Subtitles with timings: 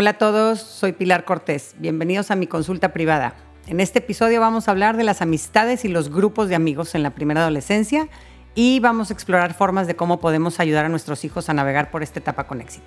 [0.00, 1.74] Hola a todos, soy Pilar Cortés.
[1.80, 3.34] Bienvenidos a mi consulta privada.
[3.66, 7.02] En este episodio vamos a hablar de las amistades y los grupos de amigos en
[7.02, 8.08] la primera adolescencia
[8.54, 12.04] y vamos a explorar formas de cómo podemos ayudar a nuestros hijos a navegar por
[12.04, 12.86] esta etapa con éxito.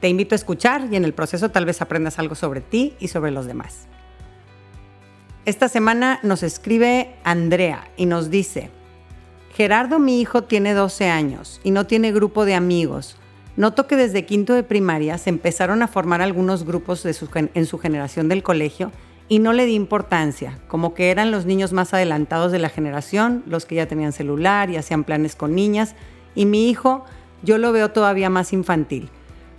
[0.00, 3.06] Te invito a escuchar y en el proceso tal vez aprendas algo sobre ti y
[3.06, 3.86] sobre los demás.
[5.44, 8.72] Esta semana nos escribe Andrea y nos dice,
[9.54, 13.18] Gerardo mi hijo tiene 12 años y no tiene grupo de amigos.
[13.56, 18.28] Noto que desde quinto de primaria se empezaron a formar algunos grupos en su generación
[18.28, 18.90] del colegio
[19.28, 23.42] y no le di importancia, como que eran los niños más adelantados de la generación,
[23.46, 25.94] los que ya tenían celular y hacían planes con niñas,
[26.34, 27.04] y mi hijo
[27.42, 29.08] yo lo veo todavía más infantil.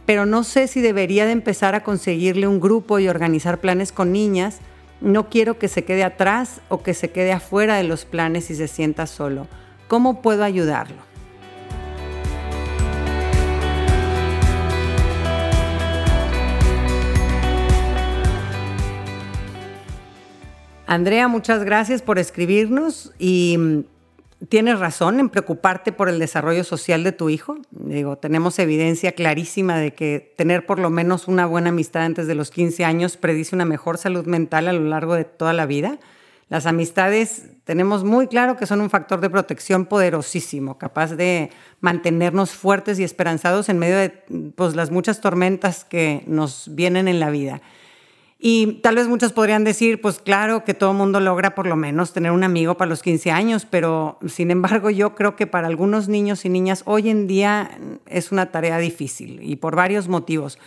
[0.06, 4.12] Pero no sé si debería de empezar a conseguirle un grupo y organizar planes con
[4.12, 4.60] niñas.
[5.02, 8.56] No quiero que se quede atrás o que se quede afuera de los planes y
[8.56, 9.48] se sienta solo.
[9.88, 11.05] ¿Cómo puedo ayudarlo?
[20.88, 23.80] Andrea, muchas gracias por escribirnos y mm,
[24.50, 27.58] tienes razón en preocuparte por el desarrollo social de tu hijo.
[27.72, 32.36] Digo, tenemos evidencia clarísima de que tener por lo menos una buena amistad antes de
[32.36, 35.98] los 15 años predice una mejor salud mental a lo largo de toda la vida.
[36.50, 41.50] Las amistades tenemos muy claro que son un factor de protección poderosísimo, capaz de
[41.82, 44.10] mantenernos fuertes y esperanzados en medio de
[44.56, 47.64] pues, las muchas tormentas que nos vienen en la vida.
[48.38, 52.12] Y tal vez muchos podrían decir, pues claro que todo mundo logra por lo menos
[52.12, 56.10] tener un amigo para los 15 años, pero sin embargo yo creo que para algunos
[56.10, 60.60] niños y niñas hoy en día es una tarea difícil y por varios motivos.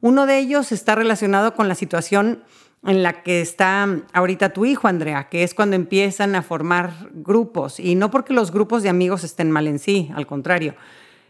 [0.00, 2.44] Uno de ellos está relacionado con la situación
[2.86, 7.80] en la que está ahorita tu hijo, Andrea, que es cuando empiezan a formar grupos.
[7.80, 10.76] Y no porque los grupos de amigos estén mal en sí, al contrario.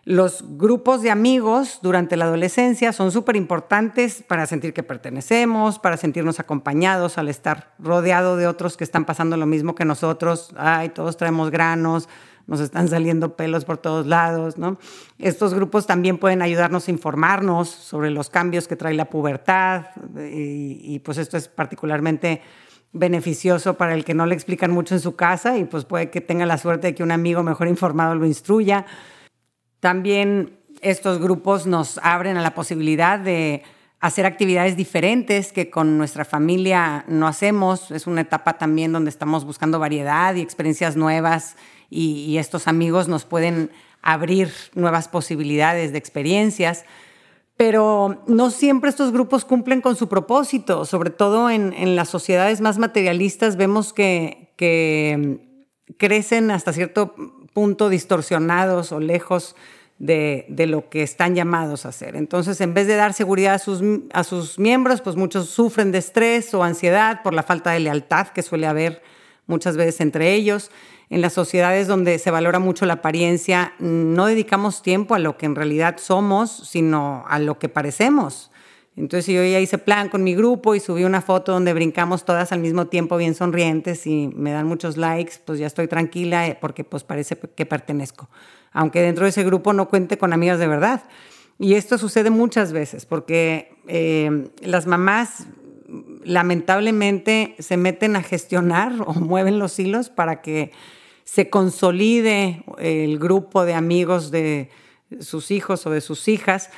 [0.09, 5.99] Los grupos de amigos durante la adolescencia son súper importantes para sentir que pertenecemos, para
[5.99, 10.55] sentirnos acompañados al estar rodeado de otros que están pasando lo mismo que nosotros.
[10.57, 12.09] Ay, todos traemos granos,
[12.47, 14.79] nos están saliendo pelos por todos lados, ¿no?
[15.19, 20.81] Estos grupos también pueden ayudarnos a informarnos sobre los cambios que trae la pubertad y,
[20.85, 22.41] y, pues esto es particularmente
[22.95, 26.23] beneficioso para el que no le explican mucho en su casa y pues puede que
[26.23, 28.87] tenga la suerte de que un amigo mejor informado lo instruya.
[29.81, 33.63] También estos grupos nos abren a la posibilidad de
[34.01, 37.91] hacer actividades diferentes que con nuestra familia no hacemos.
[37.91, 41.57] Es una etapa también donde estamos buscando variedad y experiencias nuevas
[41.91, 43.71] y, estos amigos nos pueden
[44.03, 46.85] abrir nuevas posibilidades de experiencias.
[47.57, 52.79] Pero no siempre estos grupos cumplen con su propósito, sobre todo en, las sociedades más
[52.79, 55.65] materialistas vemos que, que
[55.97, 57.17] crecen hasta cierto
[57.59, 59.57] punto distorsionados o lejos
[59.99, 62.15] de, lo que están llamados a hacer.
[62.15, 63.83] Entonces, en vez de dar seguridad a sus,
[64.13, 68.29] a sus miembros, pues muchos sufren de estrés o ansiedad por la falta de lealtad
[68.29, 69.03] que suele haber
[69.49, 70.71] muchas veces entre ellos.
[71.11, 75.47] En las sociedades donde se valora mucho la apariencia, no dedicamos tiempo a lo que
[75.47, 78.53] en realidad somos, sino a lo que parecemos.
[78.99, 82.51] Entonces yo ya hice plan con mi grupo y subí una foto donde brincamos todas
[82.51, 86.59] al mismo tiempo bien sonrientes y me dan muchos likes, pues ya estoy tranquila eh,
[86.61, 88.29] porque pues parece que pertenezco,
[88.73, 91.05] aunque dentro de ese grupo no cuente con amigas de verdad.
[91.61, 95.47] Y esto sucede muchas veces porque eh, las mamás
[96.25, 100.73] lamentablemente se meten a gestionar o mueven los hilos para que
[101.23, 104.71] se consolide el grupo de amigos de
[105.21, 106.71] sus hijos o de sus hijas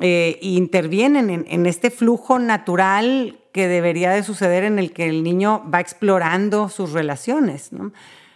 [0.00, 5.64] eh, intervienen en, este flujo natural que debería de suceder en el que el niño
[5.72, 7.70] va explorando sus relaciones.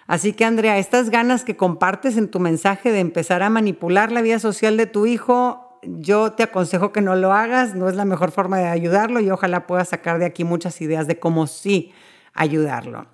[0.06, 4.22] Así que Andrea, estas ganas que compartes en tu mensaje de empezar a manipular la
[4.22, 8.04] vida social de tu hijo yo te aconsejo que no lo hagas, no es la
[8.04, 11.92] mejor forma de ayudarlo y ojalá puedas sacar de aquí muchas ideas de cómo sí
[12.34, 13.06] ayudarlo.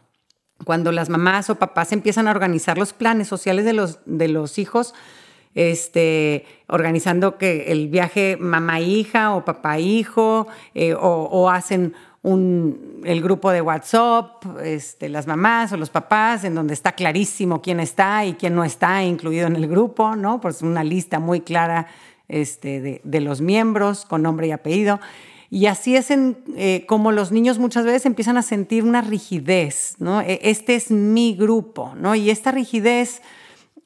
[0.64, 4.58] Cuando las mamás o papás empiezan a organizar los planes sociales de los, de los
[4.58, 4.94] hijos,
[5.58, 14.44] este, organizando que el viaje mamá-hija o papá-hijo, eh, o, hacen el grupo de WhatsApp,
[14.62, 18.62] este, las mamás o los papás, en donde está clarísimo quién está y quién no
[18.62, 20.40] está incluido en el grupo, ¿no?
[20.40, 21.88] Pues una lista muy clara
[22.28, 25.00] este, de, los miembros con nombre y apellido.
[25.50, 29.96] Y así es en, eh, como los niños muchas veces empiezan a sentir una rigidez,
[29.98, 30.20] ¿no?
[30.20, 32.14] E, este es mi grupo, ¿no?
[32.14, 33.22] Y esta rigidez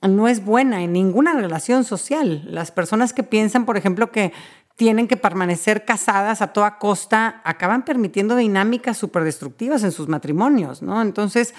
[0.08, 2.42] no es buena en ninguna relación social.
[2.46, 4.32] Las personas que piensan, por ejemplo, que
[4.76, 10.82] tienen que permanecer casadas a toda costa, acaban permitiendo dinámicas súper destructivas en sus matrimonios,
[10.82, 11.02] ¿no?
[11.02, 11.54] Entonces,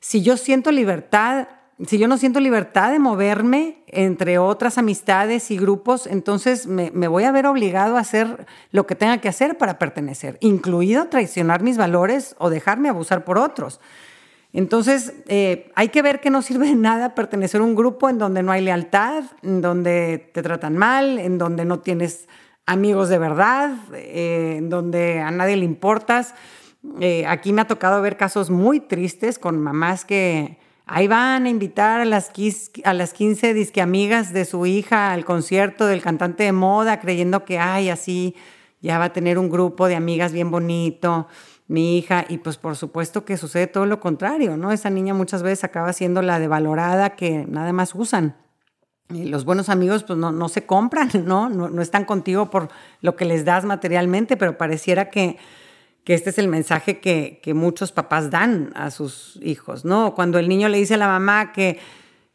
[0.00, 1.48] si yo siento libertad
[1.86, 7.22] si yo no siento libertad de moverme entre otras amistades y grupos, entonces me, voy
[7.22, 11.76] a ver obligado a hacer lo que tenga que hacer para pertenecer, incluido traicionar mis
[11.76, 13.80] valores o dejarme abusar por otros.
[14.52, 18.18] Entonces, eh, hay que ver que no sirve de nada pertenecer a un grupo en
[18.18, 22.28] donde no hay lealtad, en donde te tratan mal, en donde no tienes
[22.64, 26.34] amigos de verdad, eh, en donde a nadie le importas.
[27.00, 31.50] Eh, aquí me ha tocado ver casos muy tristes con mamás que ahí van a
[31.50, 32.30] invitar a las,
[32.84, 37.44] a las 15 disque amigas de su hija al concierto del cantante de moda, creyendo
[37.44, 38.34] que, ay, así
[38.80, 41.26] ya va a tener un grupo de amigas bien bonito
[41.68, 44.72] mi hija, y pues por supuesto que sucede todo lo contrario, ¿no?
[44.72, 48.36] Esa niña muchas veces acaba siendo la devalorada que nada más usan.
[49.10, 51.50] Y los buenos amigos pues no, no se compran, ¿no?
[51.50, 51.68] ¿no?
[51.68, 51.82] ¿no?
[51.82, 52.70] están contigo por
[53.02, 55.36] lo que les das materialmente, pero pareciera que,
[56.04, 60.14] que este es el mensaje que, que muchos papás dan a sus hijos, ¿no?
[60.14, 61.78] Cuando el niño le dice a la mamá que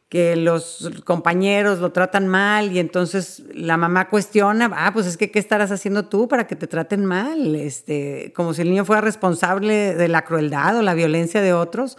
[0.08, 5.30] que los compañeros lo tratan mal y entonces la mamá cuestiona, ah, pues es que
[5.30, 7.56] ¿qué estarás haciendo tú para que te traten mal?
[7.56, 11.96] Este, como si el niño fuera responsable de la crueldad o la violencia de otros.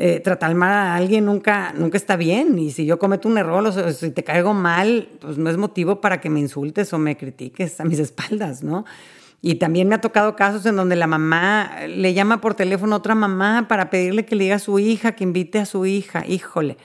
[0.00, 3.66] Eh, tratar mal a alguien nunca, nunca está bien y si yo cometo un error
[3.66, 7.16] o si te caigo mal, pues no es motivo para que me insultes o me
[7.16, 8.84] critiques a mis espaldas, ¿no?
[9.40, 12.98] Y también me ha tocado casos en donde la mamá le llama por teléfono a
[12.98, 16.24] otra mamá para pedirle que le diga a su hija, que invite a su hija.
[16.26, 16.76] Híjole,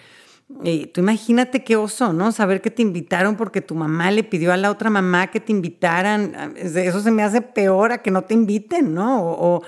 [0.64, 2.32] y tú imagínate qué oso, ¿no?
[2.32, 5.52] Saber que te invitaron porque tu mamá le pidió a la otra mamá que te
[5.52, 6.54] invitaran.
[6.56, 9.24] Eso se me hace peor a que no te inviten, ¿no?
[9.24, 9.62] O,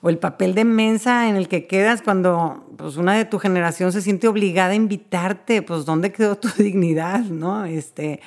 [0.00, 3.92] o el papel de mensa en el que quedas cuando pues, una de tu generación
[3.92, 5.62] se siente obligada a invitarte.
[5.62, 7.64] Pues, ¿dónde quedó tu dignidad, no?
[7.64, 8.20] Este,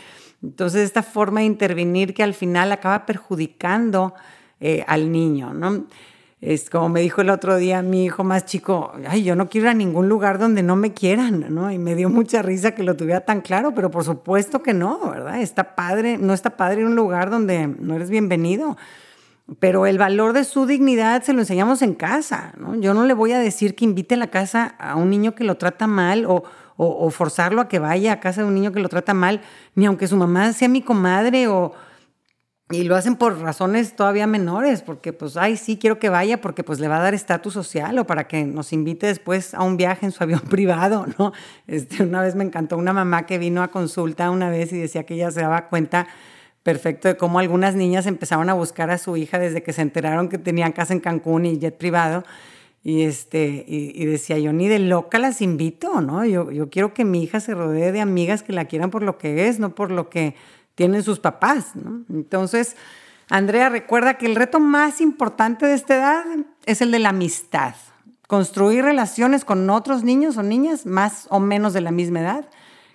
[0.44, 4.14] entonces, esta forma de intervenir que al final acaba perjudicando
[4.60, 5.86] eh, al niño, ¿no?
[6.42, 9.68] Es como me dijo el otro día mi hijo más chico, ay, yo no quiero
[9.68, 11.72] ir a ningún lugar donde no me quieran, ¿no?
[11.72, 15.12] Y me dio mucha risa que lo tuviera tan claro, pero por supuesto que no,
[15.12, 15.40] ¿verdad?
[15.40, 18.76] Está padre, no está padre un lugar donde no eres bienvenido.
[19.60, 22.74] Pero el valor de su dignidad se lo enseñamos en casa, ¿no?
[22.74, 25.44] Yo no le voy a decir que invite a la casa a un niño que
[25.44, 26.44] lo trata mal o,
[26.76, 29.42] o forzarlo a que vaya a casa de un niño que lo trata mal,
[29.76, 31.74] ni aunque su mamá sea mi comadre o
[32.72, 36.64] y lo hacen por razones todavía menores, porque pues, ay, sí, quiero que vaya porque
[36.64, 39.78] pues le va a dar estatus social o para que nos invite después a un
[39.78, 41.34] viaje en su avión privado, ¿no?
[41.68, 45.06] Este, una vez me encantó una mamá que vino a consulta una vez y decía
[45.06, 46.08] que ella se daba cuenta
[46.64, 50.30] perfecto de cómo algunas niñas empezaron a buscar a su hija desde que se enteraron
[50.30, 52.24] que tenían casa en Cancún y jet privado.
[52.84, 56.26] Y, este, y, decía, yo ni de loca las invito, ¿no?
[56.26, 59.20] Yo, yo quiero que mi hija se rodee de amigas que la quieran por lo
[59.20, 60.34] que es, no por lo que
[60.76, 61.76] tienen sus papás.
[61.76, 62.04] ¿no?
[62.10, 62.76] Entonces,
[63.30, 66.24] Andrea recuerda que el reto más importante de esta edad
[66.66, 67.76] es el de la amistad.
[68.28, 72.50] Construir relaciones con otros niños o niñas más o menos de la misma edad,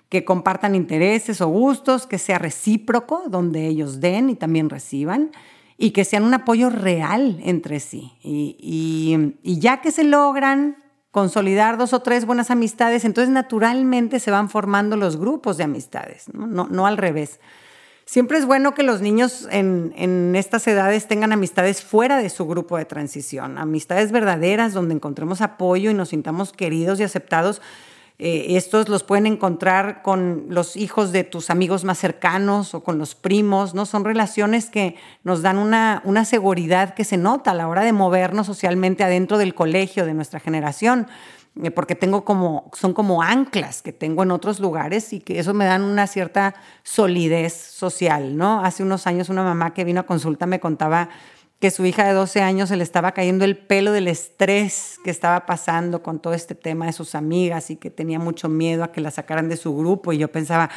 [0.09, 5.31] que compartan intereses o gustos, que sea recíproco, donde ellos den y también reciban,
[5.77, 8.13] y que sean un apoyo real entre sí.
[8.23, 10.77] Y, y ya que se logran
[11.11, 16.31] consolidar dos o tres buenas amistades, entonces naturalmente se van formando los grupos de amistades,
[16.31, 17.39] no, no, no al revés.
[18.07, 22.77] Siempre es bueno que los niños en, estas edades tengan amistades fuera de su grupo
[22.77, 27.61] de transición, amistades verdaderas donde encontremos apoyo y nos sintamos queridos y aceptados.
[28.19, 32.97] Eh, estos los pueden encontrar con los hijos de tus amigos más cercanos o con
[32.97, 33.85] los primos, ¿no?
[33.85, 37.93] Son relaciones que nos dan una, una seguridad que se nota a la hora de
[37.93, 41.07] movernos socialmente adentro del colegio de nuestra generación.
[41.63, 45.53] Eh, porque tengo como, son como anclas que tengo en otros lugares y que eso
[45.53, 48.63] me dan una cierta solidez social, ¿no?
[48.63, 51.09] Hace unos años una mamá que vino a consulta me contaba
[51.59, 55.09] que su hija de 12 años se le estaba cayendo el pelo del estrés que
[55.09, 58.91] estaba pasando con todo este tema de sus amigas y que tenía mucho miedo a
[58.91, 60.13] que la sacaran de su grupo.
[60.13, 60.69] Y yo pensaba,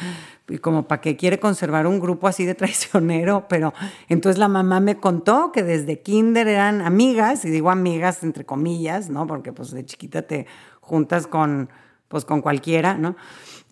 [0.59, 3.73] como para qué quiere conservar un grupo así de traicionero, pero
[4.09, 9.09] entonces la mamá me contó que desde kinder eran amigas, y digo amigas entre comillas,
[9.09, 9.27] ¿no?
[9.27, 10.47] Porque pues de chiquita te
[10.79, 11.69] juntas con,
[12.07, 13.15] pues, con cualquiera, ¿no?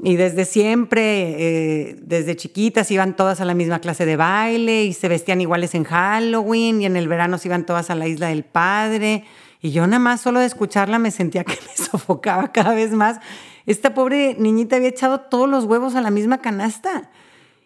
[0.02, 4.94] Y desde siempre, eh, desde chiquitas, iban todas a la misma clase de baile y
[4.94, 8.28] se vestían iguales en Halloween y en el verano se iban todas a la isla
[8.28, 9.26] del padre.
[9.62, 13.20] Y yo nada más solo de escucharla me sentía que me sofocaba cada vez más.
[13.66, 17.12] Esta pobre niñita había echado todos los huevos a la misma canasta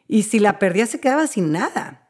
[0.07, 2.09] y si la perdía se quedaba sin nada.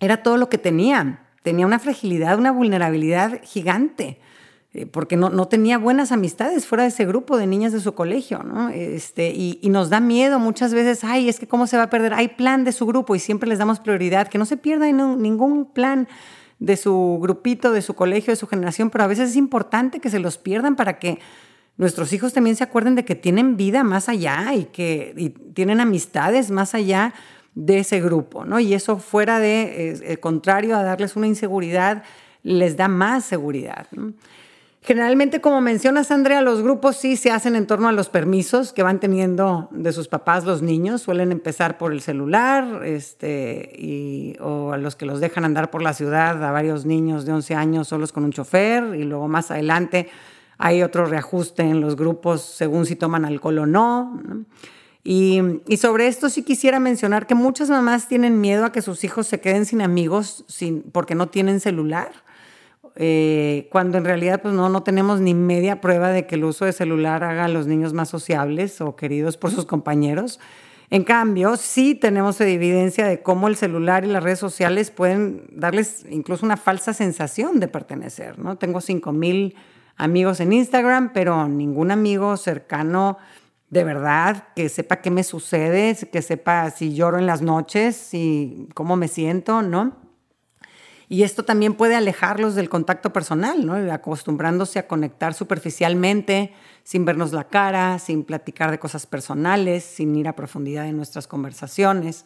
[0.00, 1.26] Era todo lo que tenía.
[1.42, 4.20] Tenía una fragilidad, una vulnerabilidad gigante.
[4.76, 7.94] Eh, porque no, no, tenía buenas amistades fuera de ese grupo de niñas de su
[7.94, 8.70] colegio, ¿no?
[8.70, 12.12] Este, y, nos da miedo muchas veces, ay, es que cómo se va a perder,
[12.12, 15.66] hay plan de su grupo y siempre les damos prioridad, que no se pierda ningún
[15.72, 16.08] plan
[16.58, 20.10] de su grupito, de su colegio, de su generación, pero a veces es importante que
[20.10, 21.20] se los pierdan para que
[21.76, 26.50] nuestros hijos también se acuerden de que tienen vida más allá y que tienen amistades
[26.50, 27.14] más allá
[27.54, 28.58] de ese grupo, ¿no?
[28.58, 32.02] Y eso fuera de, eh, contrario a darles una inseguridad,
[32.42, 33.86] les da más seguridad.
[34.86, 38.82] Generalmente, como mencionas, Andrea, los grupos sí se hacen en torno a los permisos que
[38.82, 41.00] van teniendo de sus papás los niños.
[41.00, 45.80] Suelen empezar por el celular este, y, o a los que los dejan andar por
[45.80, 49.50] la ciudad a varios niños de 11 años solos con un chofer y luego más
[49.50, 50.10] adelante
[50.58, 54.20] hay otro reajuste en los grupos según si toman alcohol o no.
[55.02, 59.02] Y, y, sobre esto sí quisiera mencionar que muchas mamás tienen miedo a que sus
[59.02, 62.12] hijos se queden sin amigos sin, porque no tienen celular.
[62.96, 66.64] Eh, cuando en realidad pues no, no tenemos ni media prueba de que el uso
[66.64, 70.38] de celular haga a los niños más sociables o queridos por sus compañeros.
[70.90, 76.06] En cambio, sí tenemos evidencia de cómo el celular y las redes sociales pueden darles
[76.08, 78.38] incluso una falsa sensación de pertenecer.
[78.38, 78.56] ¿no?
[78.58, 79.56] Tengo 5,000
[79.96, 83.18] amigos en Instagram, pero ningún amigo cercano
[83.70, 88.68] de verdad que sepa qué me sucede, que sepa si lloro en las noches, y
[88.74, 90.03] cómo me siento, ¿no?
[91.08, 97.44] Y esto también puede alejarlos del contacto personal, acostumbrándose a conectar superficialmente, sin vernos la
[97.44, 102.24] cara, sin platicar de cosas personales, sin ir a profundidad en nuestras conversaciones.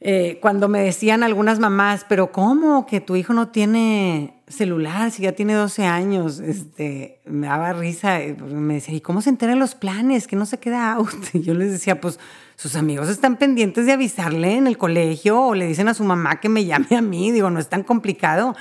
[0.00, 5.22] Eh, cuando me decían algunas mamás, pero ¿cómo que tu hijo no tiene celular si
[5.22, 6.38] ya tiene 12 años?
[6.38, 10.26] Este, me daba risa, eh, me decía, ¿y cómo se enteran los planes?
[10.26, 11.08] Que no se queda out.
[11.32, 12.20] Y yo les decía, pues
[12.56, 16.40] sus amigos están pendientes de avisarle en el colegio o le dicen a su mamá
[16.40, 17.30] que me llame a mí.
[17.30, 18.54] Digo, no es tan complicado.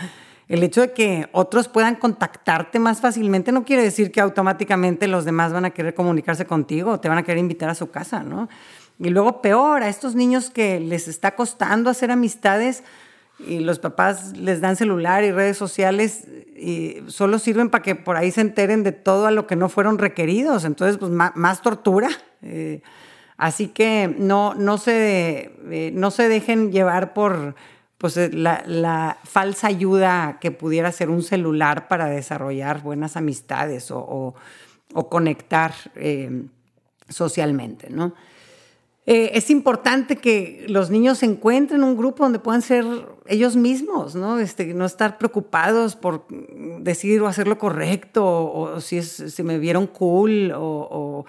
[0.47, 5.25] El hecho de que otros puedan contactarte más fácilmente no quiere decir que automáticamente los
[5.25, 8.21] demás van a querer comunicarse contigo o te van a querer invitar a su casa,
[8.21, 8.47] ¿no?
[8.99, 12.83] Y luego peor, a estos niños que les está costando hacer amistades
[13.39, 16.25] y los papás les dan celular y redes sociales
[16.55, 19.67] y solo sirven para que por ahí se enteren de todo a lo que no
[19.67, 20.63] fueron requeridos.
[20.63, 22.09] Entonces, pues más, tortura.
[22.41, 22.81] Eh,
[23.35, 27.55] así que no, no, se, eh, no se dejen llevar por
[27.97, 34.35] pues, eh, la, falsa ayuda que pudiera ser un celular para desarrollar buenas amistades o,
[35.09, 35.73] conectar
[37.09, 38.13] socialmente, ¿no?
[39.07, 42.85] Eh, es importante que los niños encuentren un grupo donde puedan ser
[43.27, 44.39] ellos mismos, ¿no?
[44.39, 46.25] Este, no estar preocupados por
[46.79, 51.25] decir o hacer lo correcto, o, si, es, si me vieron cool, o,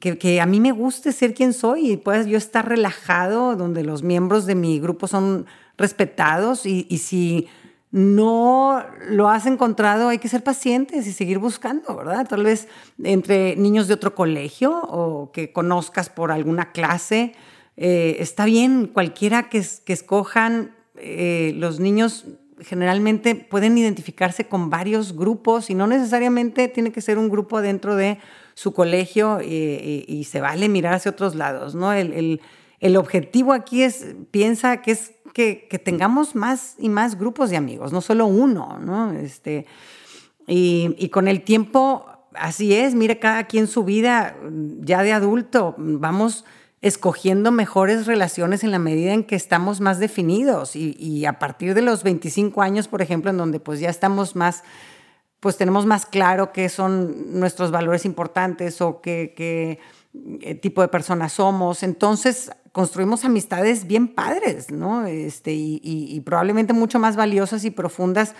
[0.00, 4.02] que, a mí me guste ser quien soy y pueda yo estar relajado, donde los
[4.02, 7.48] miembros de mi grupo son respetados y, y si
[7.90, 12.26] no lo has encontrado, hay que ser pacientes y seguir buscando, ¿verdad?
[12.28, 12.68] Tal vez
[13.02, 17.32] entre niños de otro colegio o que conozcas por alguna clase.
[17.76, 22.26] Eh, está bien, cualquiera que, escojan, eh, los niños
[22.60, 27.94] generalmente pueden identificarse con varios grupos y no necesariamente tiene que ser un grupo dentro
[27.96, 28.18] de
[28.58, 31.92] su colegio y, se vale mirar hacia otros lados, ¿no?
[31.92, 32.40] el,
[32.80, 37.92] el objetivo aquí es, piensa que es que, tengamos más y más grupos de amigos,
[37.92, 39.12] no solo uno, ¿no?
[39.12, 39.66] Este,
[40.46, 44.36] y, con el tiempo, así es, mire cada quien su vida,
[44.80, 46.44] ya de adulto, vamos
[46.80, 51.82] escogiendo mejores relaciones en la medida en que estamos más definidos y, a partir de
[51.82, 54.64] los 25 años, por ejemplo, en donde pues ya estamos más,
[55.40, 59.78] pues tenemos más claro qué son nuestros valores importantes o qué,
[60.40, 65.06] eh, tipo de personas somos, entonces construimos amistades bien padres, ¿no?
[65.06, 68.34] Este, y, probablemente mucho más valiosas y profundas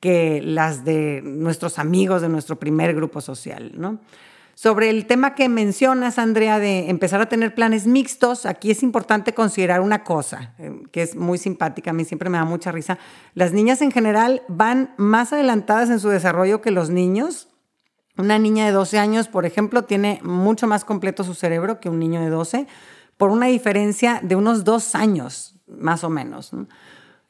[0.00, 4.00] que las de nuestros amigos de nuestro primer grupo social, ¿no?
[4.54, 9.34] Sobre el tema que mencionas, Andrea, de empezar a tener planes mixtos, aquí es importante
[9.34, 12.98] considerar una cosa eh, que es muy simpática, a mí siempre me da mucha risa.
[13.34, 17.48] Las niñas en general van más adelantadas en su desarrollo que los niños.
[18.16, 21.98] Una niña de 12 años, por ejemplo, tiene mucho más completo su cerebro que un
[21.98, 22.68] niño de 12
[23.16, 26.52] por una diferencia de unos dos años, más o menos.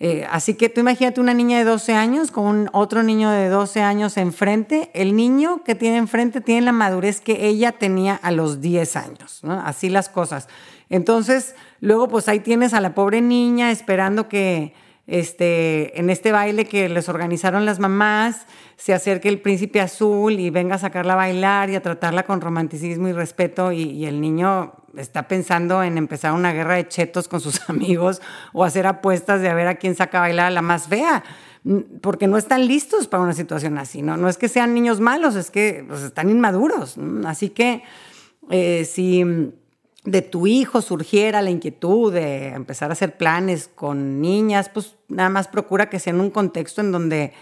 [0.01, 3.81] Eh, así que tú imagínate una niña de 12 años con otro niño de 12
[3.81, 4.91] años enfrente.
[4.93, 9.41] El niño que tiene enfrente tiene la madurez que ella tenía a los 10 años.
[9.45, 10.49] Así las cosas.
[10.91, 14.75] Entonces, luego pues ahí tienes a la pobre niña esperando que
[15.07, 18.47] este, en este baile que les organizaron las mamás,
[18.77, 22.41] se acerque el príncipe azul y venga a sacarla a bailar y a tratarla con
[22.41, 27.41] romanticismo y respeto y, el niño está pensando en empezar una guerra de chetos con
[27.41, 30.63] sus amigos o hacer apuestas de a ver a quién saca a bailar a la
[30.63, 31.23] más fea,
[32.01, 34.17] porque no están listos para una situación así, ¿no?
[34.17, 36.97] No es que sean niños malos, es que pues, están inmaduros.
[37.25, 37.83] Así que
[38.51, 39.25] eh, si
[40.05, 45.31] de tu hijo surgiera la inquietud de empezar a hacer planes con niñas, pues nada
[45.31, 47.33] más procura que sea en un contexto en donde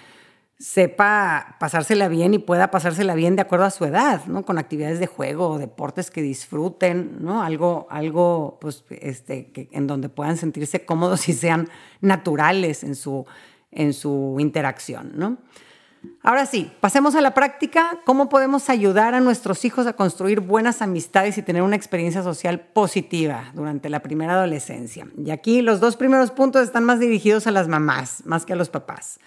[0.59, 4.45] sepa pasársela bien y pueda pasársela bien de acuerdo a su edad, ¿no?
[4.45, 7.43] Con actividades de juego deportes que disfruten, ¿no?
[7.43, 11.69] Algo, algo pues, este, en donde puedan sentirse cómodos y sean
[12.01, 13.27] naturales en su,
[13.73, 15.39] en su interacción, ¿no?
[16.23, 17.99] Ahora sí, pasemos a la práctica.
[18.05, 22.61] ¿Cómo podemos ayudar a nuestros hijos a construir buenas amistades y tener una experiencia social
[22.61, 25.07] positiva durante la primera adolescencia?
[25.17, 28.57] Y aquí los dos primeros puntos están más dirigidos a las mamás, más que a
[28.57, 29.19] los papás.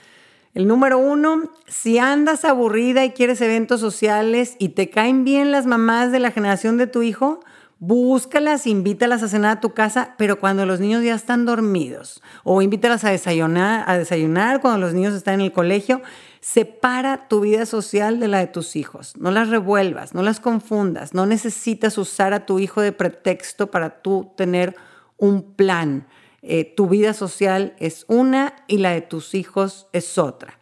[0.53, 5.65] El número uno, si andas aburrida y quieres eventos sociales y te caen bien las
[5.65, 7.41] mamás de la generación de tu hijo,
[7.79, 12.21] búscalas, invítalas a cenar a tu casa, pero cuando los niños ya están dormidos.
[12.45, 16.01] O invítalas a desayunar, a desayunar cuando los niños están en el colegio
[16.47, 19.17] Separa tu vida social de la de tus hijos.
[19.17, 21.15] No las revuelvas, no las confundas.
[21.15, 24.75] No necesitas usar a tu hijo de pretexto para tú tener
[25.17, 26.07] un plan.
[26.43, 30.59] Eh, tu vida social es una y la de tus hijos es otra.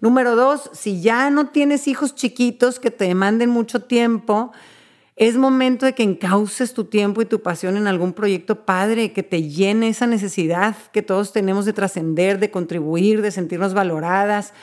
[0.00, 4.52] Número dos, si ya no tienes hijos chiquitos que te demanden mucho tiempo,
[5.16, 9.22] es momento de que encauces tu tiempo y tu pasión en algún proyecto padre que
[9.22, 14.54] te llene esa necesidad que todos tenemos de trascender, de contribuir, de sentirnos valoradas,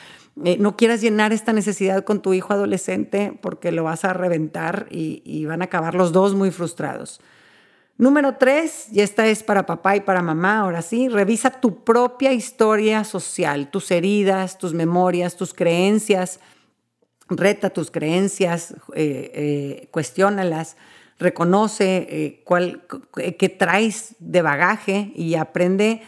[0.42, 4.86] eh, no quieras llenar esta necesidad con tu hijo adolescente porque lo vas a reventar
[4.90, 7.20] y, van a acabar los dos muy frustrados.
[7.96, 12.32] Número tres, y esta es para papá y para mamá, ahora sí, revisa tu propia
[12.32, 16.40] historia social, tus heridas, tus memorias, tus creencias,
[17.28, 20.76] reta tus creencias, eh, eh, cuestiónalas,
[21.20, 22.82] reconoce cuál,
[23.38, 26.02] qué traes de bagaje y aprende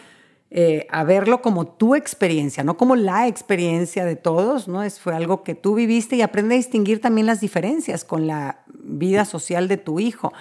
[0.51, 4.85] eh, a verlo como tu experiencia, no como la experiencia de todos, ¿no?
[4.85, 8.61] Es, fue algo que tú viviste y aprende a distinguir también las diferencias con la
[8.79, 10.33] vida social de tu hijo.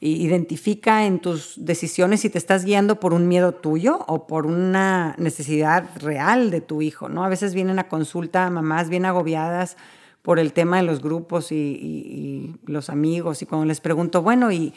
[0.00, 5.14] identifica en tus decisiones si te estás guiando por un miedo tuyo o por una
[5.16, 7.24] necesidad real de tu hijo, ¿no?
[7.24, 9.76] A veces vienen a consulta mamás bien agobiadas
[10.22, 14.74] por el tema de los grupos y, los amigos y cuando les pregunto, bueno, ¿y,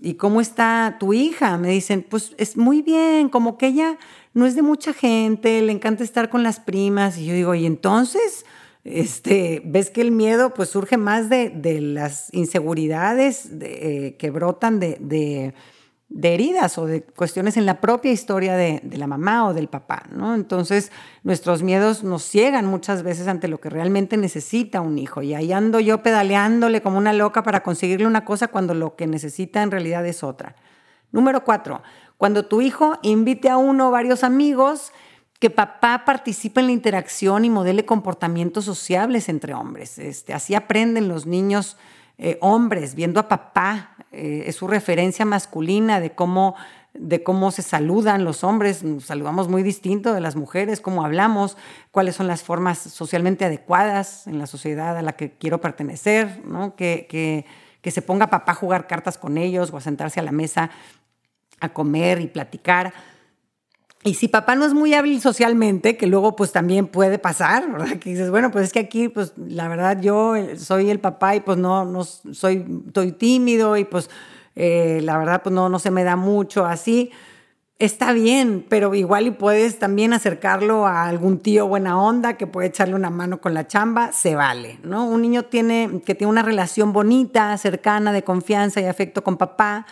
[0.00, 1.56] ¿y cómo está tu hija?
[1.56, 3.98] Me dicen, pues es muy bien, como que ella
[4.34, 7.16] no es de mucha gente, le encanta estar con las primas.
[7.18, 8.44] Y yo digo, ¿y entonces?
[8.82, 15.54] Este, ves que el miedo pues surge más de, las inseguridades eh, que brotan de,
[16.22, 20.34] heridas o de cuestiones en la propia historia de, la mamá o del papá, ¿no?
[20.34, 20.92] Entonces,
[21.22, 25.22] nuestros miedos nos ciegan muchas veces ante lo que realmente necesita un hijo.
[25.22, 29.06] Y ahí ando yo pedaleándole como una loca para conseguirle una cosa cuando lo que
[29.06, 30.56] necesita en realidad es otra.
[31.14, 31.80] Número cuatro,
[32.16, 34.92] cuando tu hijo invite a uno o varios amigos,
[35.38, 39.98] que papá participe en la interacción y modele comportamientos sociables entre hombres.
[39.98, 41.76] Este, así aprenden los niños
[42.16, 46.54] eh, hombres, viendo a papá, eh, es su referencia masculina de cómo,
[46.94, 51.56] de cómo se saludan los hombres, nos saludamos muy distinto de las mujeres, cómo hablamos,
[51.90, 56.76] cuáles son las formas socialmente adecuadas en la sociedad a la que quiero pertenecer, ¿no?
[56.76, 57.44] que, que,
[57.82, 60.70] que se ponga papá a jugar cartas con ellos o a sentarse a la mesa
[61.64, 62.92] a comer y platicar.
[64.06, 67.98] Y si papá no es muy hábil socialmente, que luego pues también puede pasar, ¿verdad?
[67.98, 71.40] Que dices, bueno, pues es que aquí pues la verdad yo soy el papá y
[71.40, 74.10] pues no, no soy, estoy tímido y pues
[74.56, 77.10] eh, la verdad pues no, no se me da mucho así.
[77.78, 82.68] Está bien, pero igual y puedes también acercarlo a algún tío buena onda que puede
[82.68, 85.06] echarle una mano con la chamba, se vale, ¿no?
[85.06, 89.86] Un niño tiene, que tiene una relación bonita, cercana, de confianza y afecto con papá,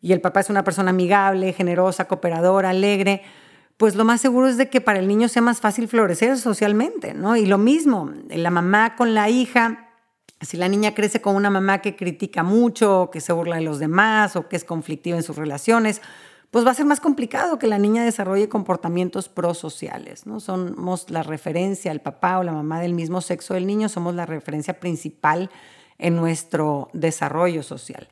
[0.00, 3.22] y el papá es una persona amigable, generosa, cooperadora, alegre,
[3.76, 7.12] pues lo más seguro es de que para el niño sea más fácil florecer socialmente,
[7.12, 7.36] ¿no?
[7.36, 9.90] Y lo mismo, la mamá con la hija,
[10.40, 13.78] si la niña crece con una mamá que critica mucho, que se burla de los
[13.78, 16.00] demás o que es conflictiva en sus relaciones,
[16.50, 20.40] pues va a ser más complicado que la niña desarrolle comportamientos prosociales, ¿no?
[20.40, 24.24] Somos la referencia, el papá o la mamá del mismo sexo del niño, somos la
[24.24, 25.50] referencia principal
[25.98, 28.08] en nuestro desarrollo social.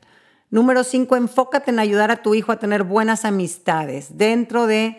[0.49, 4.97] Número cinco, enfócate en ayudar a tu hijo a tener buenas amistades dentro de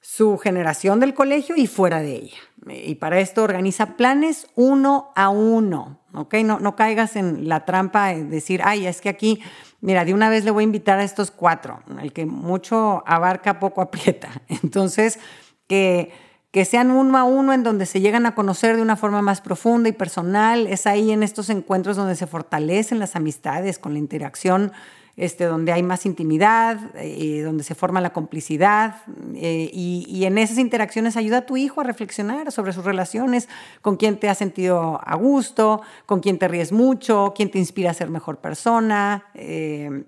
[0.00, 2.36] su generación del colegio y fuera de ella.
[2.66, 6.34] Y para esto organiza planes uno a uno, ¿ok?
[6.44, 9.42] No, no caigas en la trampa de decir, ay, es que aquí,
[9.80, 11.82] mira, de una vez le voy a invitar a estos cuatro.
[12.00, 14.28] El que mucho abarca, poco aprieta.
[14.48, 15.18] Entonces,
[15.66, 16.12] que
[16.54, 19.40] que sean uno a uno en donde se llegan a conocer de una forma más
[19.40, 20.68] profunda y personal.
[20.68, 24.70] Es ahí en estos encuentros donde se fortalecen las amistades con la interacción,
[25.16, 28.98] este, donde hay más intimidad, eh, donde se forma la complicidad.
[29.34, 33.48] Eh, y, en esas interacciones ayuda a tu hijo a reflexionar sobre sus relaciones,
[33.82, 37.90] con quién te has sentido a gusto, con quién te ríes mucho, quién te inspira
[37.90, 40.04] a ser mejor persona, eh,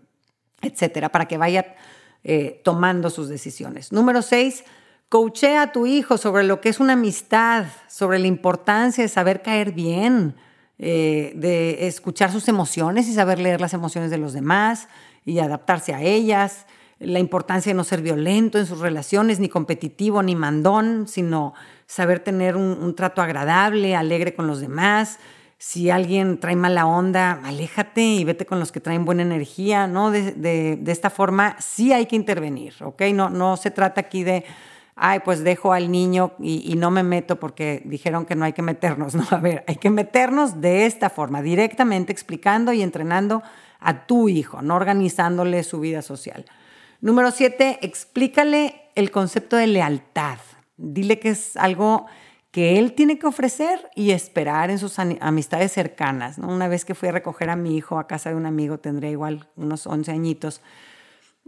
[0.63, 1.75] etcétera, para que vaya
[2.65, 3.93] tomando sus decisiones.
[3.93, 4.65] Número seis,
[5.09, 9.41] Coachea a tu hijo sobre lo que es una amistad, sobre la importancia de saber
[9.41, 10.35] caer bien,
[10.79, 14.89] eh, de escuchar sus emociones y saber leer las emociones de los demás
[15.25, 16.67] y adaptarse a ellas,
[16.99, 21.55] la importancia de no ser violento en sus relaciones, ni competitivo, ni mandón, sino
[21.87, 25.21] saber tener un, trato agradable, alegre con los demás.
[25.59, 30.11] Si alguien trae mala onda, aléjate y vete con los que traen buena energía, ¿no?
[30.11, 33.03] De, esta forma sí hay que intervenir, ¿ok?
[33.15, 34.45] No, no se trata aquí de
[34.97, 38.63] ay, pues dejo al niño y, no me meto porque dijeron que no hay que
[38.63, 39.15] meternos.
[39.15, 43.43] No, a ver, hay que meternos de esta forma, directamente explicando y entrenando
[43.79, 46.47] a tu hijo, no organizándole su vida social.
[47.01, 50.39] Número siete, explícale el concepto de lealtad.
[50.79, 52.07] Dile que es algo
[52.51, 56.39] que él tiene que ofrecer y esperar en sus amistades cercanas.
[56.39, 59.11] Una vez que fui a recoger a mi hijo a casa de un amigo, tendría
[59.11, 60.63] igual unos 11 añitos,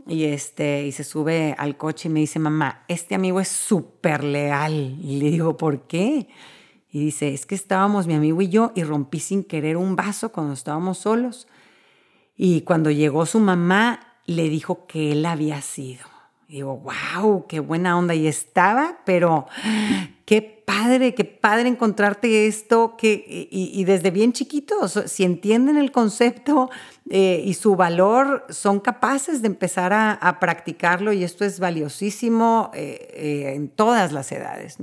[0.07, 4.25] y, este, y se sube al coche y me dice, mamá, este amigo es súper
[4.25, 4.99] leal.
[5.03, 6.29] Y le digo, ¿por qué?
[6.91, 10.33] Y dice, es que estábamos mi amigo y yo y rompí sin querer un vaso
[10.33, 11.47] cuando estábamos solos.
[12.37, 16.05] Y cuando llegó su mamá, le dijo que él había sido.
[16.49, 18.15] Y digo, wow, qué buena onda.
[18.15, 19.47] Y estaba, pero
[20.25, 26.69] qué padre, qué padre encontrarte esto, que, y, desde bien chiquitos, si entienden el concepto
[27.09, 33.09] eh, y su valor, son capaces de empezar a, practicarlo y esto es valiosísimo eh,
[33.15, 34.77] eh, en todas las edades.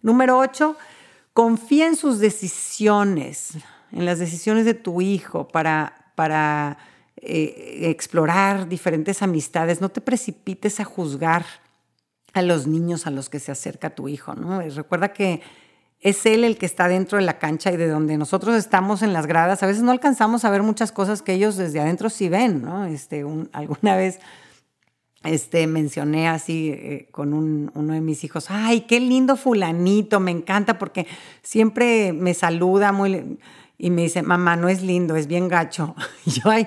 [0.00, 0.78] Número ocho,
[1.34, 3.50] confía en sus decisiones,
[3.92, 6.12] en las decisiones de tu hijo para...
[6.14, 6.78] para
[7.20, 11.44] explorar diferentes amistades, no te precipites a juzgar
[12.34, 14.60] a los niños a los que se acerca tu hijo, ¿no?
[14.60, 15.42] Recuerda que
[16.00, 19.12] es él el que está dentro de la cancha y de donde nosotros estamos en
[19.12, 22.28] las gradas, a veces no alcanzamos a ver muchas cosas que ellos desde adentro sí
[22.28, 22.84] ven, ¿no?
[22.84, 24.20] Este, alguna vez
[25.24, 30.78] este, mencioné así eh, con uno de mis hijos, ay, qué lindo fulanito, me encanta
[30.78, 31.06] porque
[31.42, 33.38] siempre me saluda muy
[33.78, 35.94] y me dice, mamá, no es lindo, es bien gacho.
[36.26, 36.66] Y yo, ay,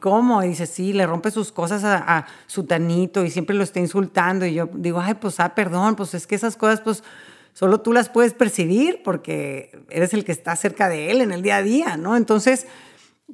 [0.00, 0.42] ¿cómo?
[0.42, 4.44] Y dice, sí, le rompe sus cosas a, su tanito y siempre lo está insultando.
[4.44, 7.04] Y yo digo, ay, pues, ah, perdón, pues es que esas cosas, pues,
[7.52, 11.42] solo tú las puedes percibir porque eres el que está cerca de él en el
[11.42, 12.16] día a día, ¿no?
[12.16, 12.66] Entonces,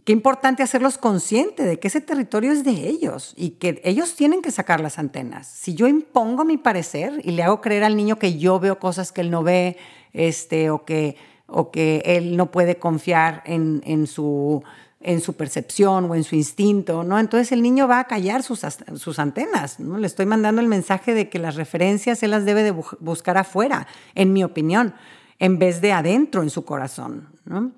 [0.04, 4.42] qué importante hacerlos conscientes de que ese territorio es de ellos y que ellos tienen
[4.42, 5.46] que sacar las antenas.
[5.46, 9.11] Si yo impongo mi parecer y le hago creer al niño que yo veo cosas
[9.11, 9.78] que él no ve,
[10.12, 11.16] este, o que,
[11.48, 14.62] o que él no puede confiar en, en su
[15.00, 17.18] en su percepción o en su instinto, ¿no?
[17.18, 19.96] Entonces el niño va a callar sus, sus antenas, ¿no?
[19.96, 23.87] Le estoy mandando el mensaje de que las referencias él las debe de buscar afuera,
[24.14, 24.94] en mi opinión,
[25.38, 27.70] en vez de adentro en su corazón, ¿no?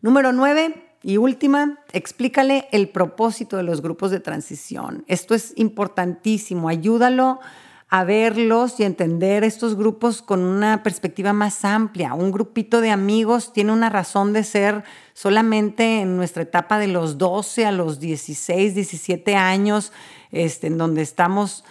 [0.00, 5.04] Número nueve y última, explícale el propósito de los grupos de transición.
[5.08, 7.40] Esto es importantísimo, ayúdalo
[7.92, 12.14] a verlos y entender estos grupos con una perspectiva más amplia.
[12.14, 17.18] Un grupito de amigos tiene una razón de ser solamente en nuestra etapa de los
[17.18, 19.92] 12 a los 16, 17 años,
[20.30, 21.64] este, en donde estamos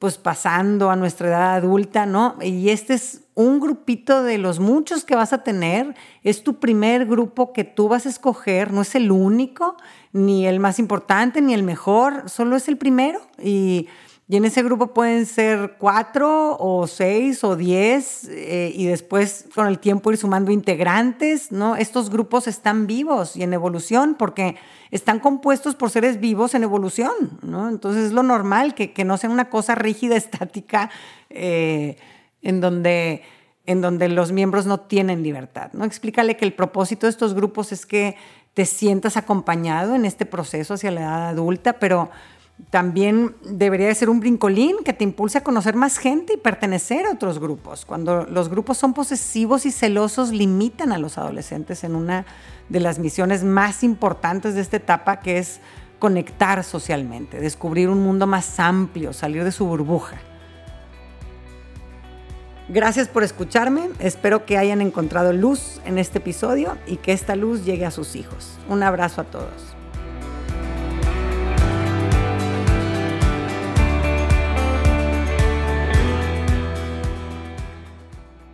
[0.00, 2.34] pues pasando a nuestra edad adulta, ¿no?
[2.42, 7.06] Y este es un grupito de los muchos que vas a tener, es tu primer
[7.06, 9.76] grupo que tú vas a escoger, no es el único,
[10.12, 13.20] ni el más importante, ni el mejor, solo es el primero.
[13.40, 13.86] Y
[14.30, 19.66] y en ese grupo pueden ser cuatro o seis o diez eh, y después con
[19.66, 21.76] el tiempo ir sumando integrantes, ¿no?
[21.76, 24.56] Estos grupos están vivos y en evolución porque
[24.90, 27.70] están compuestos por seres vivos en evolución, ¿no?
[27.70, 30.90] Entonces es lo normal que, no sea una cosa rígida, estática,
[31.30, 31.96] eh,
[32.42, 33.22] en, donde,
[33.64, 35.86] en donde los miembros no tienen libertad, ¿no?
[35.86, 38.16] Explícale que el propósito de estos grupos es que
[38.52, 42.10] te sientas acompañado en este proceso hacia la edad adulta, pero
[42.70, 47.06] también debería de ser un brincolín que te impulse a conocer más gente y pertenecer
[47.06, 47.84] a otros grupos.
[47.86, 52.26] Cuando los grupos son posesivos y celosos, limitan a los adolescentes en una
[52.68, 55.60] de las misiones más importantes de esta etapa, que es
[55.98, 60.18] conectar socialmente, descubrir un mundo más amplio, salir de su burbuja.
[62.68, 67.64] Gracias por escucharme, espero que hayan encontrado luz en este episodio y que esta luz
[67.64, 68.58] llegue a sus hijos.
[68.68, 69.77] Un abrazo a todos.